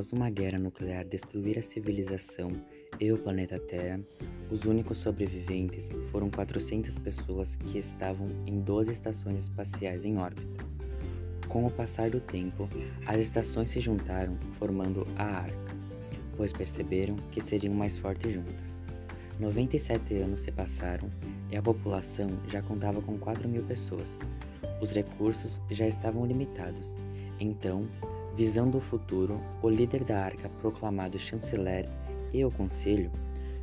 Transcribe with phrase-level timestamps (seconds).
[0.00, 2.50] Após uma guerra nuclear destruir a civilização
[2.98, 4.00] e o planeta Terra,
[4.50, 10.64] os únicos sobreviventes foram 400 pessoas que estavam em 12 estações espaciais em órbita.
[11.48, 12.66] Com o passar do tempo,
[13.04, 15.76] as estações se juntaram, formando a Arca,
[16.34, 18.82] pois perceberam que seriam mais fortes juntas.
[19.38, 21.10] 97 anos se passaram
[21.50, 24.18] e a população já contava com 4 mil pessoas.
[24.80, 26.96] Os recursos já estavam limitados,
[27.38, 27.86] então
[28.34, 31.88] Visando o futuro, o líder da arca, proclamado chanceler,
[32.32, 33.10] e o conselho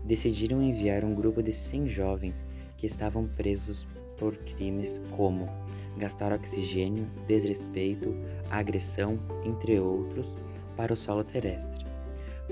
[0.03, 2.45] decidiram enviar um grupo de 100 jovens
[2.77, 5.47] que estavam presos por crimes como
[5.97, 8.13] gastar oxigênio, desrespeito,
[8.49, 10.37] agressão, entre outros,
[10.75, 11.85] para o solo terrestre.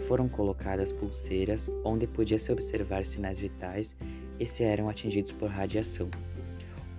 [0.07, 3.95] Foram colocadas pulseiras onde podia-se observar sinais vitais
[4.39, 6.09] e se eram atingidos por radiação.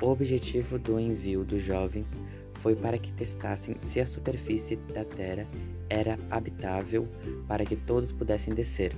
[0.01, 2.17] O objetivo do envio dos jovens
[2.59, 5.47] foi para que testassem se a superfície da Terra
[5.89, 7.09] era habitável
[7.47, 8.93] para que todos pudessem descer.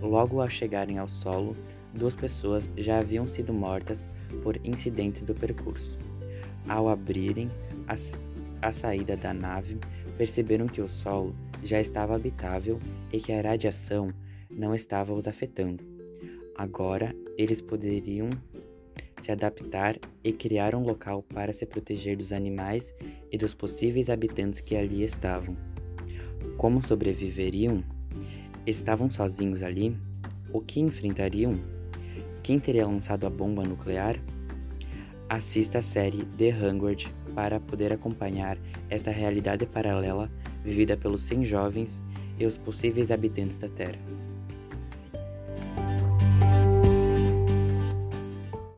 [0.00, 1.56] Logo ao chegarem ao solo,
[1.94, 4.08] duas pessoas já haviam sido mortas
[4.42, 5.98] por incidentes do percurso.
[6.68, 7.50] Ao abrirem
[8.62, 9.78] a, saída da nave,
[10.16, 12.78] perceberam que o solo já estava habitável
[13.12, 14.12] e que a radiação
[14.50, 15.84] não estava os afetando.
[16.56, 18.28] Agora eles poderiam
[19.22, 22.92] se adaptar e criar um local para se proteger dos animais
[23.30, 25.56] e dos possíveis habitantes que ali estavam.
[26.56, 27.84] Como sobreviveriam?
[28.66, 29.96] Estavam sozinhos ali?
[30.52, 31.54] O que enfrentariam?
[32.42, 34.16] Quem teria lançado a bomba nuclear?
[35.28, 38.58] Assista a série The Hungered para poder acompanhar
[38.90, 40.28] esta realidade paralela
[40.64, 42.02] vivida pelos 100 jovens
[42.38, 44.00] e os possíveis habitantes da Terra.